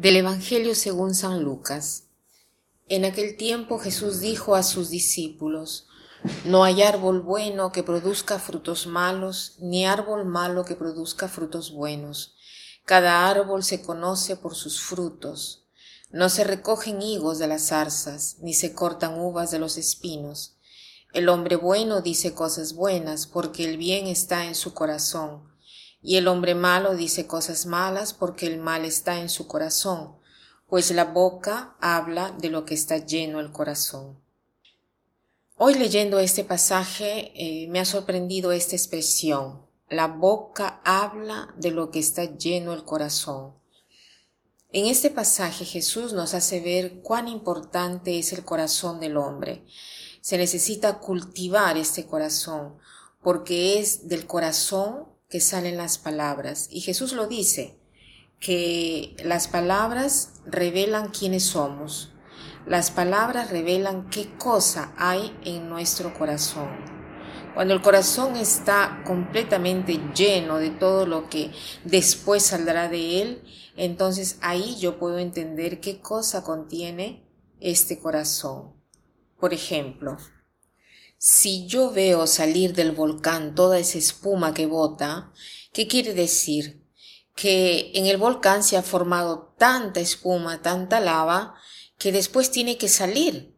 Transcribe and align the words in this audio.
Del 0.00 0.16
Evangelio 0.16 0.74
según 0.74 1.14
San 1.14 1.42
Lucas. 1.42 2.04
En 2.88 3.04
aquel 3.04 3.36
tiempo 3.36 3.78
Jesús 3.78 4.20
dijo 4.20 4.54
a 4.54 4.62
sus 4.62 4.88
discípulos, 4.88 5.88
No 6.46 6.64
hay 6.64 6.80
árbol 6.80 7.20
bueno 7.20 7.70
que 7.70 7.82
produzca 7.82 8.38
frutos 8.38 8.86
malos, 8.86 9.56
ni 9.58 9.84
árbol 9.84 10.24
malo 10.24 10.64
que 10.64 10.74
produzca 10.74 11.28
frutos 11.28 11.70
buenos. 11.72 12.34
Cada 12.86 13.28
árbol 13.28 13.62
se 13.62 13.82
conoce 13.82 14.36
por 14.36 14.54
sus 14.54 14.80
frutos. 14.80 15.66
No 16.10 16.30
se 16.30 16.44
recogen 16.44 17.02
higos 17.02 17.38
de 17.38 17.48
las 17.48 17.66
zarzas, 17.66 18.38
ni 18.40 18.54
se 18.54 18.72
cortan 18.72 19.20
uvas 19.20 19.50
de 19.50 19.58
los 19.58 19.76
espinos. 19.76 20.56
El 21.12 21.28
hombre 21.28 21.56
bueno 21.56 22.00
dice 22.00 22.32
cosas 22.32 22.72
buenas, 22.72 23.26
porque 23.26 23.66
el 23.66 23.76
bien 23.76 24.06
está 24.06 24.46
en 24.46 24.54
su 24.54 24.72
corazón 24.72 25.49
y 26.02 26.16
el 26.16 26.28
hombre 26.28 26.54
malo 26.54 26.94
dice 26.96 27.26
cosas 27.26 27.66
malas 27.66 28.14
porque 28.14 28.46
el 28.46 28.58
mal 28.58 28.84
está 28.84 29.20
en 29.20 29.28
su 29.28 29.46
corazón, 29.46 30.16
pues 30.66 30.90
la 30.92 31.04
boca 31.04 31.76
habla 31.80 32.30
de 32.38 32.48
lo 32.48 32.64
que 32.64 32.74
está 32.74 32.98
lleno 32.98 33.40
el 33.40 33.52
corazón. 33.52 34.18
Hoy 35.56 35.74
leyendo 35.74 36.18
este 36.20 36.42
pasaje 36.42 37.32
eh, 37.34 37.68
me 37.68 37.80
ha 37.80 37.84
sorprendido 37.84 38.50
esta 38.52 38.76
expresión. 38.76 39.66
La 39.90 40.06
boca 40.06 40.80
habla 40.84 41.52
de 41.58 41.70
lo 41.70 41.90
que 41.90 41.98
está 41.98 42.24
lleno 42.24 42.72
el 42.72 42.84
corazón. 42.84 43.54
En 44.72 44.86
este 44.86 45.10
pasaje 45.10 45.64
Jesús 45.64 46.12
nos 46.12 46.32
hace 46.32 46.60
ver 46.60 47.02
cuán 47.02 47.28
importante 47.28 48.18
es 48.18 48.32
el 48.32 48.44
corazón 48.44 49.00
del 49.00 49.16
hombre. 49.18 49.66
Se 50.22 50.38
necesita 50.38 50.98
cultivar 50.98 51.76
este 51.76 52.06
corazón 52.06 52.78
porque 53.20 53.80
es 53.80 54.08
del 54.08 54.26
corazón 54.26 55.10
que 55.30 55.40
salen 55.40 55.78
las 55.78 55.96
palabras. 55.96 56.68
Y 56.70 56.80
Jesús 56.80 57.12
lo 57.12 57.26
dice, 57.26 57.80
que 58.40 59.14
las 59.22 59.48
palabras 59.48 60.40
revelan 60.46 61.10
quiénes 61.10 61.44
somos. 61.44 62.12
Las 62.66 62.90
palabras 62.90 63.50
revelan 63.50 64.08
qué 64.10 64.34
cosa 64.36 64.92
hay 64.96 65.36
en 65.44 65.68
nuestro 65.68 66.14
corazón. 66.14 66.68
Cuando 67.54 67.74
el 67.74 67.82
corazón 67.82 68.36
está 68.36 69.02
completamente 69.04 70.00
lleno 70.14 70.58
de 70.58 70.70
todo 70.70 71.04
lo 71.06 71.28
que 71.28 71.50
después 71.84 72.44
saldrá 72.44 72.88
de 72.88 73.22
él, 73.22 73.42
entonces 73.76 74.38
ahí 74.40 74.76
yo 74.78 74.98
puedo 74.98 75.18
entender 75.18 75.80
qué 75.80 76.00
cosa 76.00 76.42
contiene 76.42 77.24
este 77.60 77.98
corazón. 77.98 78.72
Por 79.38 79.52
ejemplo, 79.52 80.16
si 81.22 81.66
yo 81.66 81.90
veo 81.90 82.26
salir 82.26 82.72
del 82.72 82.92
volcán 82.92 83.54
toda 83.54 83.78
esa 83.78 83.98
espuma 83.98 84.54
que 84.54 84.64
bota, 84.64 85.30
¿qué 85.70 85.86
quiere 85.86 86.14
decir? 86.14 86.82
Que 87.36 87.92
en 87.92 88.06
el 88.06 88.16
volcán 88.16 88.62
se 88.62 88.78
ha 88.78 88.82
formado 88.82 89.54
tanta 89.58 90.00
espuma, 90.00 90.62
tanta 90.62 90.98
lava, 90.98 91.56
que 91.98 92.10
después 92.10 92.50
tiene 92.50 92.78
que 92.78 92.88
salir. 92.88 93.54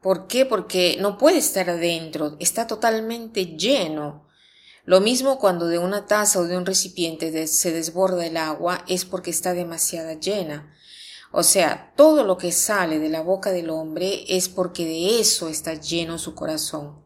¿Por 0.00 0.28
qué? 0.28 0.46
Porque 0.46 0.96
no 1.00 1.18
puede 1.18 1.38
estar 1.38 1.68
adentro, 1.70 2.36
está 2.38 2.68
totalmente 2.68 3.56
lleno. 3.56 4.28
Lo 4.84 5.00
mismo 5.00 5.40
cuando 5.40 5.66
de 5.66 5.78
una 5.78 6.06
taza 6.06 6.38
o 6.38 6.44
de 6.44 6.56
un 6.56 6.66
recipiente 6.66 7.48
se 7.48 7.72
desborda 7.72 8.24
el 8.24 8.36
agua 8.36 8.84
es 8.86 9.04
porque 9.04 9.30
está 9.30 9.54
demasiado 9.54 10.20
llena. 10.20 10.72
O 11.32 11.42
sea, 11.42 11.92
todo 11.96 12.24
lo 12.24 12.36
que 12.36 12.52
sale 12.52 12.98
de 12.98 13.08
la 13.08 13.22
boca 13.22 13.52
del 13.52 13.70
hombre 13.70 14.24
es 14.28 14.48
porque 14.48 14.84
de 14.84 15.18
eso 15.18 15.48
está 15.48 15.74
lleno 15.74 16.18
su 16.18 16.34
corazón. 16.34 17.02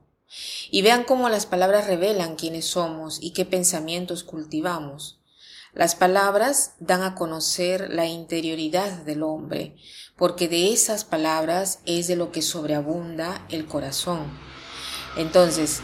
Y 0.71 0.83
vean 0.83 1.05
cómo 1.05 1.29
las 1.29 1.47
palabras 1.47 1.87
revelan 1.87 2.35
quiénes 2.35 2.67
somos 2.67 3.19
y 3.23 3.33
qué 3.33 3.45
pensamientos 3.45 4.25
cultivamos. 4.25 5.21
Las 5.73 5.95
palabras 5.95 6.73
dan 6.81 7.03
a 7.03 7.15
conocer 7.15 7.91
la 7.91 8.07
interioridad 8.07 8.91
del 9.05 9.23
hombre, 9.23 9.77
porque 10.17 10.49
de 10.49 10.73
esas 10.73 11.05
palabras 11.05 11.81
es 11.85 12.09
de 12.09 12.17
lo 12.17 12.33
que 12.33 12.43
sobreabunda 12.43 13.47
el 13.51 13.67
corazón. 13.67 14.27
Entonces, 15.17 15.83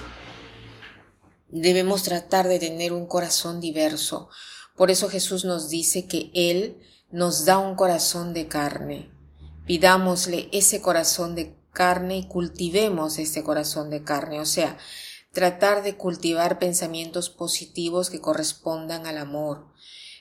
debemos 1.48 2.02
tratar 2.02 2.48
de 2.48 2.58
tener 2.58 2.92
un 2.92 3.06
corazón 3.06 3.60
diverso. 3.60 4.30
Por 4.76 4.90
eso 4.90 5.08
Jesús 5.08 5.44
nos 5.44 5.68
dice 5.68 6.06
que 6.06 6.30
Él 6.34 6.78
nos 7.10 7.44
da 7.44 7.58
un 7.58 7.74
corazón 7.74 8.32
de 8.32 8.48
carne. 8.48 9.10
Pidámosle 9.66 10.48
ese 10.52 10.80
corazón 10.80 11.34
de 11.34 11.56
carne 11.72 12.18
y 12.18 12.26
cultivemos 12.26 13.18
ese 13.18 13.42
corazón 13.42 13.90
de 13.90 14.02
carne, 14.02 14.40
o 14.40 14.46
sea, 14.46 14.76
tratar 15.32 15.82
de 15.82 15.96
cultivar 15.96 16.58
pensamientos 16.58 17.30
positivos 17.30 18.10
que 18.10 18.20
correspondan 18.20 19.06
al 19.06 19.18
amor, 19.18 19.66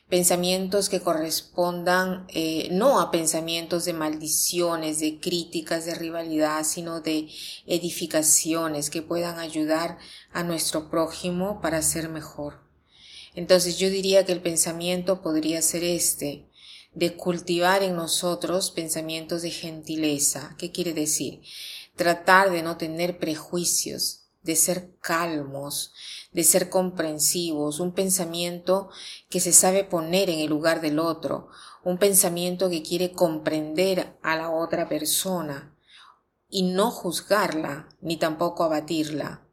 pensamientos 0.10 0.90
que 0.90 1.02
correspondan 1.02 2.26
eh, 2.30 2.70
no 2.72 3.00
a 3.00 3.12
pensamientos 3.12 3.86
de 3.86 3.94
maldiciones, 3.94 5.00
de 5.00 5.20
críticas, 5.20 5.86
de 5.86 5.96
rivalidad, 5.96 6.64
sino 6.64 7.02
de 7.02 7.30
edificaciones 7.66 8.90
que 8.90 9.02
puedan 9.02 9.40
ayudar 9.40 9.98
a 10.32 10.44
nuestro 10.44 10.90
prójimo 10.90 11.62
para 11.62 11.82
ser 11.82 12.10
mejor. 12.10 12.71
Entonces 13.34 13.78
yo 13.78 13.90
diría 13.90 14.26
que 14.26 14.34
el 14.34 14.42
pensamiento 14.42 15.22
podría 15.22 15.62
ser 15.62 15.84
este, 15.84 16.50
de 16.94 17.16
cultivar 17.16 17.84
en 17.84 17.96
nosotros 17.96 18.72
pensamientos 18.72 19.42
de 19.42 19.52
gentileza. 19.52 20.56
¿Qué 20.58 20.72
quiere 20.72 20.94
decir? 20.94 21.42
Tratar 21.96 22.52
de 22.52 22.62
no 22.62 22.78
tener 22.78 23.20
prejuicios, 23.20 24.28
de 24.44 24.56
ser 24.56 24.98
calmos, 25.00 25.94
de 26.32 26.44
ser 26.44 26.70
comprensivos, 26.70 27.80
un 27.80 27.94
pensamiento 27.94 28.90
que 29.30 29.40
se 29.40 29.54
sabe 29.54 29.84
poner 29.84 30.30
en 30.30 30.40
el 30.40 30.50
lugar 30.50 30.82
del 30.82 31.00
otro, 31.00 31.50
un 31.84 31.98
pensamiento 31.98 32.70
que 32.70 32.84
quiere 32.84 33.12
comprender 33.12 34.18
a 34.22 34.36
la 34.36 34.50
otra 34.50 34.90
persona 34.90 35.76
y 36.50 36.64
no 36.64 36.92
juzgarla 36.92 37.88
ni 38.02 38.18
tampoco 38.18 38.64
abatirla. 38.64 39.48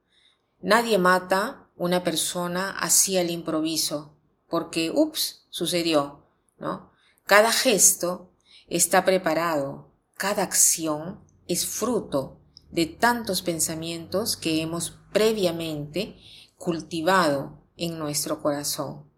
Nadie 0.61 0.99
mata 0.99 1.68
una 1.79 2.05
persona 2.05 2.71
así 2.79 3.17
al 3.17 3.31
improviso, 3.31 4.17
porque, 4.49 4.91
ups, 4.91 5.47
sucedió, 5.51 6.25
¿no? 6.59 6.91
Cada 7.25 7.53
gesto 7.53 8.33
está 8.69 9.05
preparado, 9.05 9.93
cada 10.15 10.43
acción 10.43 11.21
es 11.47 11.67
fruto 11.67 12.41
de 12.71 12.87
tantos 12.87 13.43
pensamientos 13.43 14.37
que 14.37 14.61
hemos 14.61 14.99
previamente 15.13 16.17
cultivado 16.57 17.63
en 17.77 17.99
nuestro 17.99 18.43
corazón. 18.43 19.09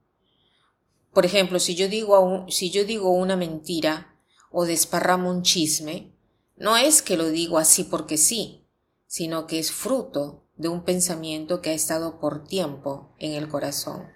Por 1.12 1.26
ejemplo, 1.26 1.58
si 1.58 1.74
yo 1.74 1.88
digo, 1.88 2.46
si 2.48 2.70
yo 2.70 2.84
digo 2.84 3.10
una 3.10 3.36
mentira 3.36 4.16
o 4.50 4.64
desparramo 4.64 5.30
un 5.30 5.42
chisme, 5.42 6.12
no 6.56 6.76
es 6.76 7.02
que 7.02 7.16
lo 7.16 7.28
digo 7.28 7.58
así 7.58 7.84
porque 7.84 8.16
sí, 8.16 8.66
sino 9.06 9.46
que 9.46 9.58
es 9.58 9.72
fruto 9.72 10.44
de 10.60 10.68
un 10.68 10.84
pensamiento 10.84 11.62
que 11.62 11.70
ha 11.70 11.72
estado 11.72 12.20
por 12.20 12.44
tiempo 12.44 13.14
en 13.18 13.32
el 13.32 13.48
corazón. 13.48 14.06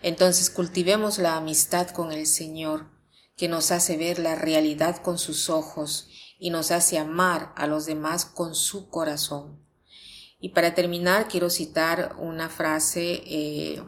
Entonces 0.00 0.48
cultivemos 0.48 1.18
la 1.18 1.36
amistad 1.36 1.90
con 1.90 2.10
el 2.10 2.26
Señor 2.26 2.86
que 3.36 3.48
nos 3.48 3.70
hace 3.70 3.98
ver 3.98 4.18
la 4.18 4.34
realidad 4.34 5.02
con 5.02 5.18
sus 5.18 5.50
ojos 5.50 6.08
y 6.38 6.48
nos 6.48 6.70
hace 6.70 6.96
amar 6.96 7.52
a 7.54 7.66
los 7.66 7.84
demás 7.84 8.24
con 8.24 8.54
su 8.54 8.88
corazón. 8.88 9.62
Y 10.40 10.50
para 10.50 10.74
terminar, 10.74 11.28
quiero 11.28 11.50
citar 11.50 12.16
una 12.18 12.48
frase 12.48 13.22
eh, 13.26 13.82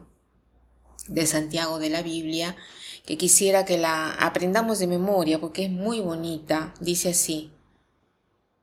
de 1.09 1.27
Santiago 1.27 1.79
de 1.79 1.89
la 1.89 2.03
Biblia 2.03 2.57
que 3.07 3.17
quisiera 3.17 3.65
que 3.65 3.79
la 3.79 4.13
aprendamos 4.13 4.81
de 4.81 4.87
memoria 4.87 5.41
porque 5.41 5.65
es 5.65 5.71
muy 5.71 6.01
bonita. 6.01 6.75
Dice 6.79 7.11
así, 7.11 7.53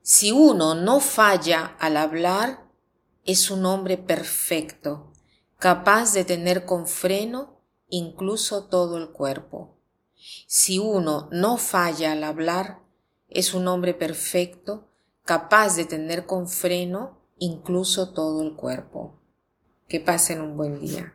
si 0.04 0.32
uno 0.32 0.76
no 0.76 1.00
falla 1.00 1.76
al 1.80 1.98
hablar, 1.98 2.67
es 3.28 3.52
un 3.52 3.66
hombre 3.66 3.98
perfecto, 3.98 5.12
capaz 5.60 6.14
de 6.14 6.24
tener 6.24 6.66
con 6.66 6.88
freno 6.88 7.60
incluso 7.90 8.68
todo 8.68 8.98
el 8.98 9.10
cuerpo. 9.12 9.78
Si 10.48 10.80
uno 10.80 11.28
no 11.32 11.58
falla 11.58 12.14
al 12.14 12.24
hablar, 12.24 12.80
es 13.28 13.54
un 13.54 13.68
hombre 13.68 13.94
perfecto, 13.94 14.88
capaz 15.26 15.76
de 15.76 15.84
tener 15.84 16.26
con 16.26 16.48
freno 16.48 17.20
incluso 17.38 18.14
todo 18.14 18.42
el 18.42 18.56
cuerpo. 18.56 19.20
Que 19.90 20.00
pasen 20.00 20.42
un 20.42 20.56
buen 20.56 20.80
día. 20.80 21.14